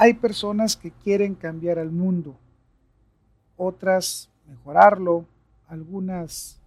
Hay 0.00 0.14
personas 0.14 0.76
que 0.76 0.92
quieren 0.92 1.34
cambiar 1.34 1.80
al 1.80 1.90
mundo, 1.90 2.36
otras 3.56 4.30
mejorarlo, 4.46 5.26
algunas 5.66 6.60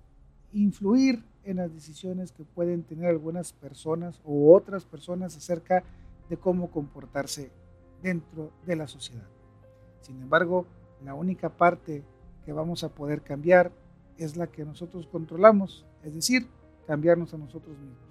influir 0.52 1.24
en 1.46 1.56
las 1.56 1.74
decisiones 1.74 2.34
que 2.34 2.44
pueden 2.44 2.84
tener 2.84 3.08
algunas 3.08 3.54
personas 3.54 4.20
o 4.26 4.54
otras 4.54 4.84
personas 4.84 5.38
acerca 5.38 5.82
de 6.30 6.36
cómo 6.36 6.72
comportarse 6.72 7.50
dentro 8.04 8.52
de 8.66 8.76
la 8.76 8.90
sociedad. 8.90 9.28
Sin 10.02 10.22
embargo, 10.22 10.66
la 11.02 11.14
única 11.14 11.48
parte 11.48 12.04
que 12.44 12.52
vamos 12.52 12.84
a 12.84 12.90
poder 12.90 13.22
cambiar 13.22 13.72
es 14.18 14.36
la 14.36 14.48
que 14.48 14.66
nosotros 14.66 15.08
controlamos, 15.08 15.86
es 16.04 16.14
decir, 16.14 16.48
cambiarnos 16.86 17.34
a 17.34 17.38
nosotros 17.38 17.78
mismos. 17.78 18.11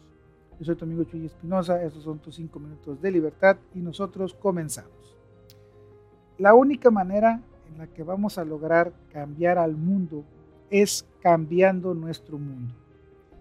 Yo 0.61 0.67
soy 0.67 0.77
tu 0.77 0.85
amigo 0.85 1.05
Chuy 1.05 1.25
Espinosa, 1.25 1.83
estos 1.83 2.03
son 2.03 2.19
tus 2.19 2.35
cinco 2.35 2.61
minutos 2.61 3.01
de 3.01 3.11
libertad 3.11 3.57
y 3.75 3.79
nosotros 3.79 4.35
comenzamos. 4.35 5.17
La 6.37 6.53
única 6.53 6.91
manera 6.91 7.41
en 7.67 7.79
la 7.79 7.87
que 7.87 8.03
vamos 8.03 8.37
a 8.37 8.45
lograr 8.45 8.93
cambiar 9.11 9.57
al 9.57 9.75
mundo 9.75 10.23
es 10.69 11.07
cambiando 11.23 11.95
nuestro 11.95 12.37
mundo. 12.39 12.75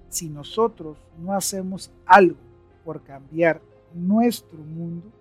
Si 0.08 0.30
nosotros 0.30 0.98
no 1.18 1.34
hacemos 1.34 1.92
algo 2.05 2.38
por 2.86 3.04
cambiar 3.04 3.59
nuestro 3.94 4.59
mundo, 4.59 5.12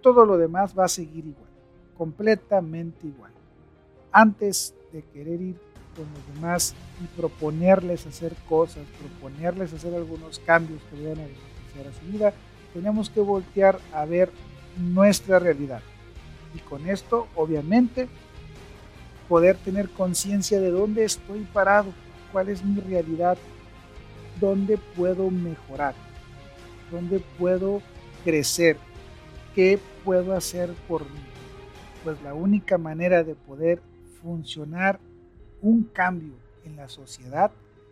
todo 0.00 0.24
lo 0.24 0.38
demás 0.38 0.74
va 0.76 0.86
a 0.86 0.88
seguir 0.88 1.26
igual, 1.26 1.50
completamente 1.98 3.06
igual. 3.06 3.32
Antes 4.10 4.74
de 4.90 5.02
querer 5.02 5.42
ir 5.42 5.60
con 5.94 6.06
los 6.12 6.34
demás 6.34 6.74
y 7.02 7.06
proponerles 7.16 8.06
hacer 8.06 8.34
cosas, 8.48 8.84
proponerles 9.00 9.72
hacer 9.72 9.94
algunos 9.94 10.38
cambios 10.40 10.80
que 10.90 10.96
vayan 10.96 11.20
a 11.20 11.26
beneficiar 11.26 11.86
a 11.88 12.00
su 12.00 12.12
vida, 12.12 12.34
tenemos 12.72 13.10
que 13.10 13.20
voltear 13.20 13.78
a 13.92 14.04
ver 14.04 14.30
nuestra 14.76 15.38
realidad. 15.38 15.80
Y 16.54 16.58
con 16.58 16.88
esto, 16.88 17.28
obviamente, 17.34 18.08
poder 19.28 19.56
tener 19.56 19.88
conciencia 19.90 20.60
de 20.60 20.70
dónde 20.70 21.04
estoy 21.04 21.40
parado, 21.52 21.92
cuál 22.32 22.48
es 22.48 22.64
mi 22.64 22.80
realidad, 22.80 23.38
dónde 24.40 24.78
puedo 24.96 25.30
mejorar, 25.30 25.94
dónde 26.90 27.20
puedo 27.38 27.80
crecer, 28.24 28.76
qué 29.54 29.78
puedo 30.04 30.34
hacer 30.34 30.70
por 30.88 31.02
mí. 31.02 31.20
Pues 32.02 32.20
la 32.22 32.34
única 32.34 32.76
manera 32.76 33.24
de 33.24 33.34
poder 33.34 33.80
funcionar 34.20 35.00
un 35.64 35.84
cambio 35.84 36.34
en 36.64 36.76
la 36.76 36.88
sociedad 36.88 37.50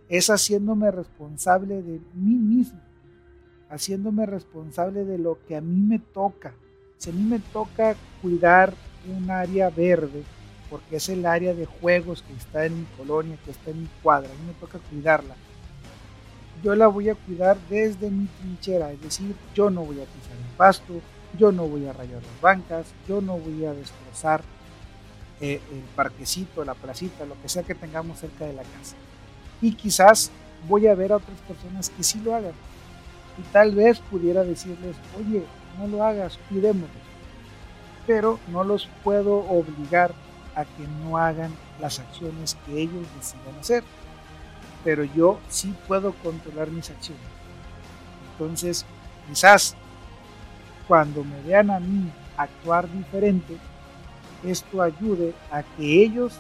es 0.09 0.29
haciéndome 0.29 0.91
responsable 0.91 1.83
de 1.83 2.01
mí 2.15 2.35
mismo, 2.35 2.79
haciéndome 3.71 4.27
responsable 4.27 5.07
de 5.07 5.17
lo 5.17 5.39
que 5.49 5.57
a 5.57 5.63
mí 5.63 5.81
me 5.81 5.99
toca. 5.99 6.53
Si 6.99 7.11
a 7.11 7.13
mí 7.15 7.23
me 7.23 7.39
toca 7.39 7.97
cuidar 8.21 8.75
un 9.09 9.31
área 9.31 9.71
verde, 9.71 10.23
porque 10.69 10.97
es 10.97 11.09
el 11.09 11.25
área 11.25 11.55
de 11.55 11.65
juegos 11.65 12.23
que 12.23 12.35
está 12.35 12.67
en 12.67 12.81
mi 12.81 12.87
colonia, 12.97 13.39
que 13.43 13.51
está 13.51 13.71
en 13.71 13.83
mi 13.83 13.89
cuadra, 14.03 14.31
a 14.31 14.35
mí 14.35 14.47
me 14.47 14.55
toca 14.55 14.79
cuidarla. 14.91 15.35
Yo 16.63 16.75
la 16.75 16.89
voy 16.89 17.09
a 17.09 17.15
cuidar 17.15 17.57
desde 17.71 18.11
mi 18.11 18.27
trinchera, 18.27 18.93
es 18.93 19.01
decir, 19.01 19.35
yo 19.55 19.71
no 19.71 19.81
voy 19.81 19.97
a 19.97 20.05
pisar 20.05 20.37
el 20.37 20.57
pasto, 20.59 21.01
yo 21.39 21.51
no 21.51 21.67
voy 21.67 21.87
a 21.87 21.93
rayar 21.95 22.23
las 22.23 22.41
bancas, 22.43 22.87
yo 23.09 23.23
no 23.23 23.39
voy 23.39 23.65
a 23.65 23.73
destrozar 23.73 24.43
eh, 25.43 25.61
el 25.73 25.81
parquecito, 25.97 26.65
la 26.65 26.75
placita, 26.75 27.25
lo 27.25 27.35
que 27.43 27.49
sea 27.49 27.65
que 27.65 27.75
tengamos 27.75 28.21
cerca 28.21 28.45
de 28.45 28.53
la 28.53 28.63
casa. 28.63 28.95
Y 29.61 29.75
quizás 29.75 30.31
voy 30.69 30.87
a 30.87 30.95
ver 30.95 31.11
a 31.11 31.17
otras 31.17 31.37
personas 31.41 31.91
que 31.91 32.05
sí 32.05 32.21
lo 32.21 32.37
hagan. 32.37 32.53
Y 33.37 33.43
tal 33.53 33.75
vez 33.75 33.99
pudiera 33.99 34.45
decirles, 34.45 34.95
oye, 35.19 35.43
no 35.81 35.89
lo 35.89 36.05
hagas, 36.05 36.39
cuidémoslo. 36.49 36.95
Pero 38.07 38.39
no 38.53 38.63
los 38.63 38.89
puedo 39.03 39.39
obligar 39.49 40.15
a 40.55 40.65
que 40.65 40.87
no 41.03 41.19
hagan 41.19 41.53
las 41.81 41.99
acciones 41.99 42.57
que 42.65 42.81
ellos 42.81 43.05
decidan 43.17 43.59
hacer. 43.59 43.83
Pero 44.85 45.03
yo 45.03 45.41
sí 45.49 45.75
puedo 45.89 46.13
controlar 46.23 46.69
mis 46.69 46.89
acciones. 46.89 47.25
Entonces, 48.31 48.87
quizás 49.29 49.75
cuando 50.87 51.25
me 51.25 51.41
vean 51.43 51.71
a 51.73 51.81
mí 51.81 52.13
actuar 52.37 52.89
diferente, 52.93 53.57
esto 54.45 54.83
ayude 54.83 55.35
a 55.51 55.63
que 55.63 56.03
ellos 56.03 56.39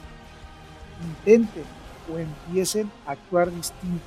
intenten 1.02 1.64
o 2.12 2.18
empiecen 2.18 2.90
a 3.06 3.12
actuar 3.12 3.50
distinto. 3.50 4.04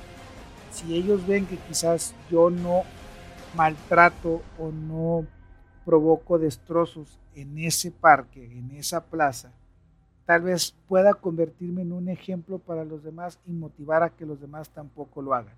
Si 0.70 0.94
ellos 0.94 1.26
ven 1.26 1.46
que 1.46 1.56
quizás 1.56 2.14
yo 2.30 2.50
no 2.50 2.82
maltrato 3.54 4.42
o 4.58 4.70
no 4.70 5.26
provoco 5.84 6.38
destrozos 6.38 7.18
en 7.34 7.58
ese 7.58 7.90
parque, 7.90 8.44
en 8.44 8.72
esa 8.72 9.04
plaza, 9.04 9.52
tal 10.26 10.42
vez 10.42 10.74
pueda 10.88 11.14
convertirme 11.14 11.82
en 11.82 11.92
un 11.92 12.08
ejemplo 12.08 12.58
para 12.58 12.84
los 12.84 13.02
demás 13.02 13.38
y 13.46 13.52
motivar 13.52 14.02
a 14.02 14.10
que 14.10 14.26
los 14.26 14.40
demás 14.40 14.68
tampoco 14.70 15.22
lo 15.22 15.34
hagan. 15.34 15.54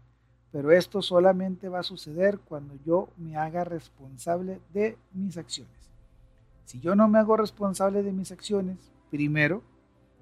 Pero 0.52 0.70
esto 0.70 1.02
solamente 1.02 1.68
va 1.68 1.80
a 1.80 1.84
suceder 1.84 2.38
cuando 2.38 2.74
yo 2.84 3.08
me 3.16 3.36
haga 3.36 3.64
responsable 3.64 4.60
de 4.72 4.96
mis 5.12 5.36
acciones. 5.36 5.90
Si 6.68 6.80
yo 6.80 6.94
no 6.94 7.08
me 7.08 7.18
hago 7.18 7.34
responsable 7.34 8.02
de 8.02 8.12
mis 8.12 8.30
acciones, 8.30 8.92
primero, 9.10 9.62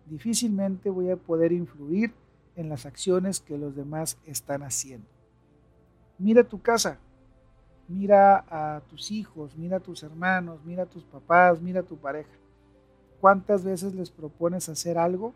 difícilmente 0.08 0.90
voy 0.90 1.10
a 1.10 1.16
poder 1.16 1.50
influir 1.50 2.14
en 2.54 2.68
las 2.68 2.86
acciones 2.86 3.40
que 3.40 3.58
los 3.58 3.74
demás 3.74 4.16
están 4.26 4.62
haciendo. 4.62 5.08
Mira 6.18 6.44
tu 6.44 6.62
casa, 6.62 7.00
mira 7.88 8.44
a 8.48 8.80
tus 8.82 9.10
hijos, 9.10 9.56
mira 9.56 9.78
a 9.78 9.80
tus 9.80 10.04
hermanos, 10.04 10.60
mira 10.64 10.84
a 10.84 10.86
tus 10.86 11.02
papás, 11.02 11.60
mira 11.60 11.80
a 11.80 11.82
tu 11.82 11.96
pareja. 11.96 12.30
¿Cuántas 13.20 13.64
veces 13.64 13.96
les 13.96 14.12
propones 14.12 14.68
hacer 14.68 14.98
algo 14.98 15.34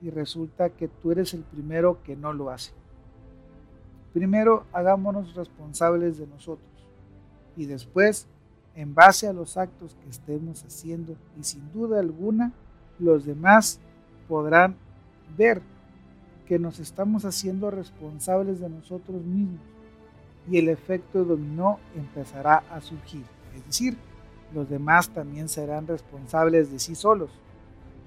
y 0.00 0.10
resulta 0.10 0.70
que 0.70 0.88
tú 0.88 1.12
eres 1.12 1.34
el 1.34 1.44
primero 1.44 2.02
que 2.02 2.16
no 2.16 2.32
lo 2.32 2.50
hace? 2.50 2.72
Primero 4.12 4.66
hagámonos 4.72 5.36
responsables 5.36 6.18
de 6.18 6.26
nosotros 6.26 6.68
y 7.56 7.66
después 7.66 8.26
en 8.74 8.94
base 8.94 9.26
a 9.26 9.32
los 9.32 9.56
actos 9.56 9.96
que 10.02 10.08
estemos 10.10 10.64
haciendo 10.64 11.16
y 11.38 11.44
sin 11.44 11.70
duda 11.72 12.00
alguna 12.00 12.52
los 12.98 13.24
demás 13.24 13.80
podrán 14.28 14.76
ver 15.36 15.62
que 16.46 16.58
nos 16.58 16.78
estamos 16.78 17.24
haciendo 17.24 17.70
responsables 17.70 18.60
de 18.60 18.68
nosotros 18.68 19.22
mismos 19.22 19.60
y 20.50 20.58
el 20.58 20.68
efecto 20.68 21.24
dominó 21.24 21.78
empezará 21.96 22.64
a 22.70 22.80
surgir. 22.80 23.24
Es 23.54 23.64
decir, 23.66 23.96
los 24.54 24.68
demás 24.68 25.08
también 25.10 25.48
serán 25.48 25.86
responsables 25.86 26.70
de 26.70 26.78
sí 26.78 26.94
solos. 26.94 27.30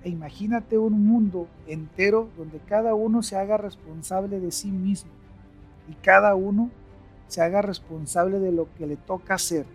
E 0.03 0.09
imagínate 0.09 0.77
un 0.77 1.05
mundo 1.05 1.47
entero 1.65 2.29
donde 2.37 2.59
cada 2.59 2.93
uno 2.93 3.23
se 3.23 3.37
haga 3.37 3.57
responsable 3.57 4.39
de 4.39 4.51
sí 4.51 4.69
mismo 4.69 5.11
y 5.89 5.93
cada 5.95 6.35
uno 6.35 6.69
se 7.27 7.41
haga 7.41 7.61
responsable 7.61 8.39
de 8.39 8.51
lo 8.51 8.67
que 8.75 8.85
le 8.85 8.97
toca 8.97 9.35
hacer 9.35 9.65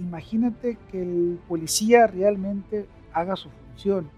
imagínate 0.00 0.78
que 0.90 1.02
el 1.02 1.38
policía 1.46 2.06
realmente 2.06 2.86
haga 3.12 3.36
su 3.36 3.50
función, 3.50 4.10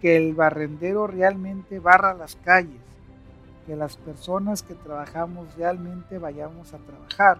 que 0.00 0.16
el 0.16 0.34
barrendero 0.34 1.06
realmente 1.06 1.78
barra 1.80 2.14
las 2.14 2.36
calles, 2.36 2.80
que 3.66 3.76
las 3.76 3.96
personas 3.96 4.62
que 4.62 4.74
trabajamos 4.74 5.54
realmente 5.56 6.18
vayamos 6.18 6.72
a 6.72 6.78
trabajar, 6.78 7.38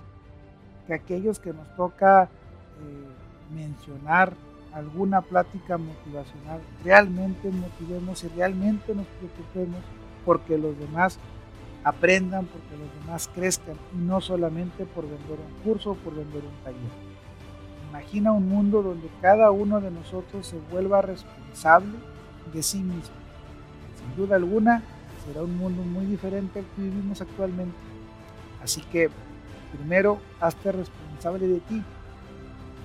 que 0.87 0.95
aquellos 0.95 1.39
que 1.39 1.53
nos 1.53 1.75
toca 1.77 2.25
eh, 2.25 3.55
mencionar 3.55 4.35
alguna 4.73 5.21
plática 5.21 5.79
motivacional, 5.79 6.61
realmente 6.85 7.51
motivemos 7.51 8.25
y 8.25 8.29
realmente 8.29 8.95
nos 8.95 9.07
preocupemos 9.07 9.81
porque 10.25 10.57
los 10.59 10.79
demás 10.79 11.19
aprendan, 11.85 12.47
porque 12.47 12.77
los 12.77 13.05
demás 13.05 13.29
crezcan 13.35 13.77
y 13.95 13.99
no 13.99 14.21
solamente 14.21 14.87
por 14.87 15.05
vender 15.05 15.39
un 15.39 15.63
curso 15.65 15.93
o 15.93 15.95
por 15.97 16.15
vender 16.15 16.43
un 16.43 16.65
taller. 16.65 17.12
Imagina 17.93 18.33
un 18.33 18.49
mundo 18.49 18.83
donde 18.83 19.07
cada 19.21 19.51
uno 19.51 19.79
de 19.79 19.91
nosotros 19.91 20.47
se 20.47 20.59
vuelva 20.71 21.03
responsable 21.03 21.93
de 22.51 22.63
sí 22.63 22.79
mismo. 22.79 23.15
Sin 23.99 24.17
duda 24.17 24.37
alguna, 24.37 24.83
será 25.27 25.43
un 25.43 25.59
mundo 25.59 25.83
muy 25.83 26.07
diferente 26.07 26.61
al 26.61 26.65
que 26.75 26.81
vivimos 26.81 27.21
actualmente. 27.21 27.77
Así 28.65 28.81
que, 28.81 29.11
primero, 29.77 30.21
hazte 30.41 30.73
responsable 30.73 31.47
de 31.47 31.61
ti. 31.61 31.83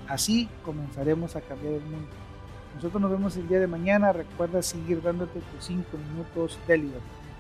Así 0.10 0.50
comenzaremos 0.66 1.38
a 1.38 1.42
cambiar 1.42 1.76
el 1.76 1.84
mundo. 1.84 2.10
Nosotros 2.76 3.02
nos 3.02 3.12
vemos 3.12 3.38
el 3.38 3.48
día 3.48 3.62
de 3.62 3.68
mañana. 3.68 4.12
Recuerda 4.12 4.62
seguir 4.62 5.02
dándote 5.02 5.40
tus 5.40 5.64
5 5.64 5.86
minutos 5.98 6.60
de 6.68 6.80
libertad. 6.80 7.27